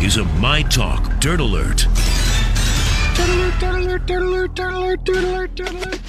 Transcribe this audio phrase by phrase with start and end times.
[0.00, 1.86] This is a My Talk Dirt Alert.
[3.14, 6.00] Dirt alert, dirt alert, dirt alert, dirt alert, dirt alert, dirt alert.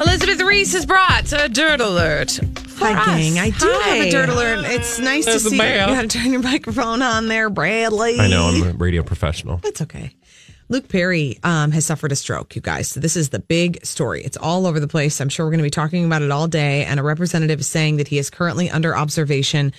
[0.00, 2.30] Elizabeth Ries has brought a dirt alert.
[2.68, 3.06] for Hi, us.
[3.06, 3.38] gang.
[3.38, 4.64] I do have a dirt alert.
[4.66, 5.62] It's nice to There's a see you.
[5.62, 5.86] You bear.
[5.86, 8.18] got to turn your microphone on there, Bradley.
[8.18, 9.58] I know I'm a radio professional.
[9.58, 10.14] That's okay.
[10.68, 12.88] Luke Perry um, has suffered a stroke, you guys.
[12.88, 14.22] So this is the big story.
[14.22, 15.20] It's all over the place.
[15.20, 16.84] I'm sure we're going to be talking about it all day.
[16.84, 19.72] And a representative is saying that he is currently under observation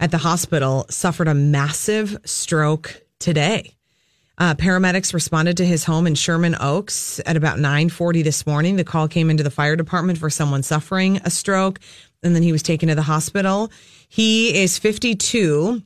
[0.00, 0.86] at the hospital.
[0.90, 3.76] Suffered a massive stroke today.
[4.38, 8.76] Uh, paramedics responded to his home in Sherman Oaks at about 9:40 this morning.
[8.76, 11.80] The call came into the fire department for someone suffering a stroke,
[12.22, 13.70] and then he was taken to the hospital.
[14.08, 15.82] He is 52.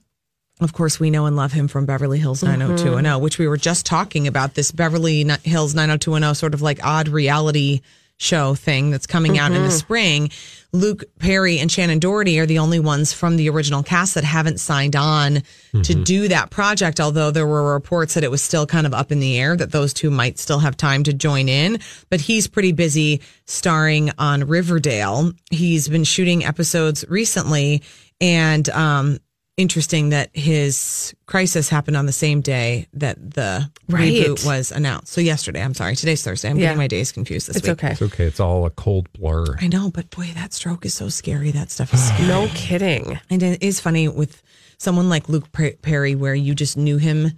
[0.61, 3.87] Of course, we know and love him from Beverly Hills 90210, which we were just
[3.87, 4.55] talking about.
[4.55, 7.81] This Beverly Hills 90210, sort of like odd reality
[8.21, 10.31] show thing that's coming out in the spring.
[10.73, 14.61] Luke Perry and Shannen Doherty are the only ones from the original cast that haven't
[14.61, 15.43] signed on
[15.83, 19.11] to do that project, although there were reports that it was still kind of up
[19.11, 21.79] in the air that those two might still have time to join in.
[22.11, 25.33] But he's pretty busy starring on Riverdale.
[25.51, 27.83] He's been shooting episodes recently
[28.21, 29.19] and um
[29.61, 34.13] interesting that his crisis happened on the same day that the Right.
[34.13, 35.13] reboot was announced.
[35.13, 35.97] So yesterday, I'm sorry.
[35.97, 36.49] Today's Thursday.
[36.49, 36.67] I'm Yeah.
[36.67, 37.73] getting my days confused this It's week.
[37.73, 37.93] okay.
[37.93, 38.25] It's okay.
[38.25, 39.57] It's all a cold blur.
[39.61, 41.51] I know, but boy, that stroke is so scary.
[41.51, 42.29] That stuff is scary.
[42.29, 43.21] No kidding.
[43.29, 44.43] And it is funny with
[44.79, 45.49] someone like Luke
[45.83, 47.33] Perry, where you just knew him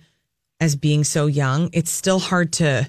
[0.61, 1.71] as being so young.
[1.73, 2.89] It's still hard to.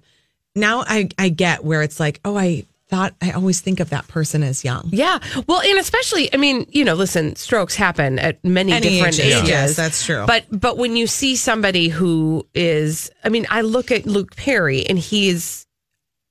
[0.56, 4.08] Now I I get where it's like, oh, I thought I always think of that
[4.08, 4.90] person as young.
[4.92, 5.20] Yeah.
[5.48, 9.36] Well, and especially, I mean, you know, listen, strokes happen at many Any different ages.
[9.38, 9.50] ages.
[9.50, 10.26] Yes, that's true.
[10.28, 14.86] But but when you see somebody who is, I mean, I look at Luke Perry
[14.86, 15.66] and he's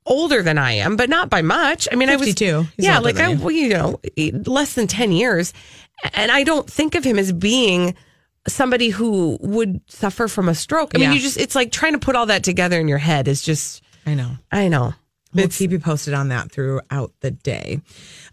[0.05, 1.89] older than I am, but not by much.
[1.91, 2.63] I mean, I was 52.
[2.77, 3.51] He's yeah, like I, you.
[3.51, 4.01] you know,
[4.51, 5.53] less than ten years,
[6.15, 7.95] and I don't think of him as being
[8.49, 10.93] somebody who would suffer from a stroke.
[10.95, 11.07] I Yeah.
[11.09, 13.43] mean, you just it's like trying to put all that together in your head is
[13.43, 13.83] just.
[14.05, 14.33] I know.
[14.51, 14.95] I know.
[15.35, 17.81] We'll keep you posted on that throughout the day.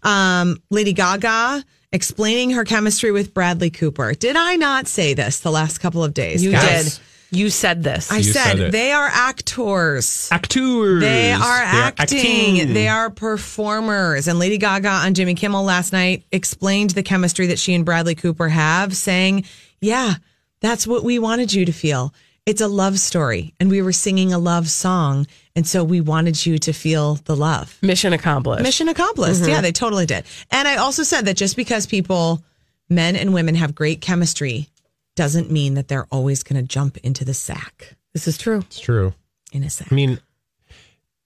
[0.02, 4.14] Um, Lady Gaga explaining her chemistry with Bradley Cooper.
[4.14, 6.42] Did I not say this the last couple of days?
[6.42, 6.98] You guys?
[6.98, 7.04] did.
[7.32, 8.10] You said this.
[8.10, 10.28] I You said, said they are actors.
[10.32, 11.00] Actors.
[11.00, 12.18] They are acting.
[12.58, 12.74] acting.
[12.74, 14.26] They are performers.
[14.26, 18.16] And Lady Gaga on Jimmy Kimmel last night explained the chemistry that she and Bradley
[18.16, 19.44] Cooper have, saying,
[19.80, 20.14] Yeah,
[20.60, 22.12] that's what we wanted you to feel.
[22.50, 23.54] It's a love story.
[23.60, 25.28] And we were singing a love song.
[25.54, 27.78] And so we wanted you to feel the love.
[27.80, 28.64] Mission accomplished.
[28.64, 29.42] Mission accomplished.
[29.42, 29.50] Mm-hmm.
[29.50, 30.24] Yeah, they totally did.
[30.50, 32.42] And I also said that just because people,
[32.88, 34.68] men and women, have great chemistry
[35.14, 38.58] doesn't mean that they're always going to jump into the sack This is true.
[38.66, 39.14] It's true.
[39.52, 39.92] in a sack.
[39.92, 40.18] I mean,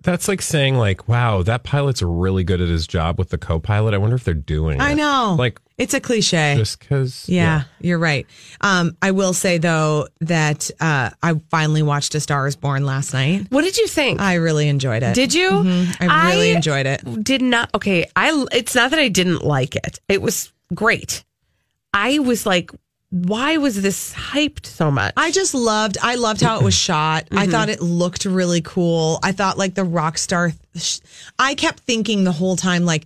[0.02, 3.94] that's like saying like, wow, that pilot's really good at his job with the co-pilot.
[3.94, 4.96] I wonder if they're doing I it.
[4.96, 5.36] know.
[5.38, 6.54] Like it's a cliche.
[6.56, 7.28] just because.
[7.28, 8.26] Yeah, you're right.
[8.60, 13.12] Um, I will say though that uh, I finally watched A Star Is Born last
[13.12, 13.46] night.
[13.50, 14.20] What did you think?
[14.20, 15.14] I really enjoyed it.
[15.14, 15.48] did you?
[16.00, 17.24] I really enjoyed it.
[17.24, 17.70] Did not.
[17.74, 18.46] Okay, I.
[18.52, 19.98] It's not that I didn't like it.
[20.08, 21.24] It was great.
[21.92, 22.70] I was like,
[23.10, 25.12] why was this hyped so much?
[25.16, 25.96] I just loved.
[26.02, 27.28] I loved how it was shot.
[27.30, 29.20] I thought it looked really cool.
[29.22, 30.52] I thought like the rock star.
[30.74, 30.98] sh-
[31.38, 33.04] I kept thinking the whole time like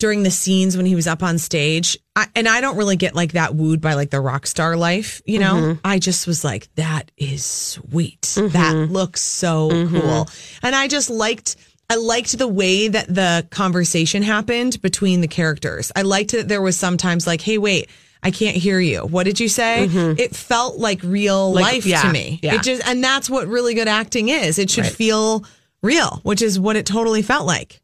[0.00, 3.14] during the scenes when he was up on stage, I, and I don't really get
[3.14, 5.22] like that wooed by like the rock star life.
[5.24, 5.80] You know, mm-hmm.
[5.84, 8.22] I just was like, that is sweet.
[8.22, 8.48] Mm-hmm.
[8.48, 10.00] That looks so mm-hmm.
[10.00, 10.28] cool,
[10.62, 11.54] and I just liked.
[11.88, 15.90] I liked the way that the conversation happened between the characters.
[15.96, 17.90] I liked that there was sometimes like, hey, wait,
[18.22, 19.00] I can't hear you.
[19.00, 19.86] What did you say?
[19.86, 22.38] It felt like real Like, life yeah, to me.
[22.42, 22.54] yeah.
[22.54, 24.58] It just and that's what really good acting is.
[24.58, 25.44] It should feel
[25.82, 27.80] real, which is what it totally felt like.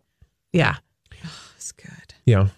[0.53, 0.77] yeah.
[1.57, 1.91] It's good.
[2.27, 2.49] Yeah.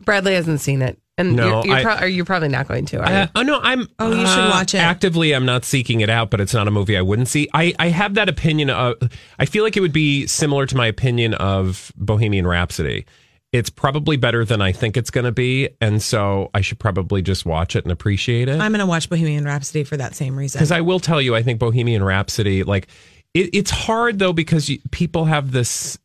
[0.00, 0.98] Bradley hasn't seen it.
[1.16, 2.98] And No, you're, you're, I- pro- or you're probably not going to.
[2.98, 3.16] Are you?
[3.18, 3.88] Uh, oh no, I'm.
[4.00, 4.78] Oh, you should uh, watch it.
[4.78, 7.48] Actively, I'm not seeking it out, but it's not a movie I wouldn't see.
[7.54, 8.96] I, I have that opinion of.
[9.38, 13.06] I feel like it would be similar to my opinion of Bohemian Rhapsody.
[13.52, 17.22] It's probably better than I think it's going to be, and so I should probably
[17.22, 18.58] just watch it and appreciate it.
[18.60, 20.58] I'm going to watch Bohemian Rhapsody for that same reason.
[20.58, 22.88] Because I will tell you, I think Bohemian Rhapsody, like,
[23.32, 25.96] it, it's hard though because you, people have this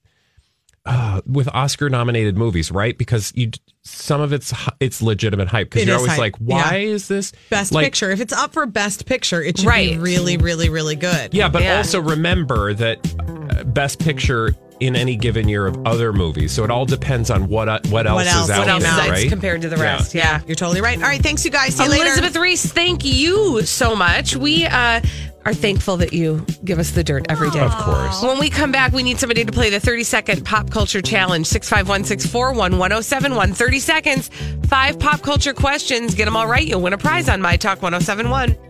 [0.89, 2.97] uh, with Oscar-nominated movies, right?
[2.97, 3.51] Because you
[3.83, 6.93] some of it's it's legitimate hype because you're always hype, like, why yeah.
[6.93, 8.11] is this Best like, picture.
[8.11, 9.91] If it's up for best picture, it should Right.
[9.93, 11.33] be really, really, really good.
[11.33, 11.77] Yeah, but Yeah.
[11.77, 16.53] also remember that uh, best picture in any given year of other movies.
[16.53, 18.83] So it all depends on what uh, what else, What else is out what else
[18.83, 19.29] there, is right?
[19.29, 19.83] compared to the Yeah.
[19.83, 20.15] rest?
[20.15, 20.41] Yeah.
[20.47, 20.97] You're totally right.
[20.97, 21.21] All right.
[21.21, 21.75] Thanks, you guys.
[21.75, 22.05] See you later.
[22.05, 24.35] Elizabeth Ries, thank you so much.
[24.37, 25.01] We uh,
[25.45, 27.59] are thankful that you give us the dirt every day.
[27.59, 28.21] Of course.
[28.21, 31.47] When we come back, we need somebody to play the 30 second pop culture challenge
[31.47, 33.53] 651 641 1071.
[33.53, 34.29] 30 seconds,
[34.67, 36.15] five pop culture questions.
[36.15, 36.65] Get them all right.
[36.65, 38.68] You'll win a prize on My Talk 1071.